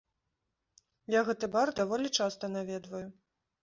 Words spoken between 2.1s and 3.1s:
часта наведваю.